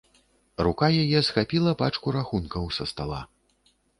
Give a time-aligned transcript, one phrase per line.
[0.67, 3.21] Рука яе схапіла пачку рахункаў са стала.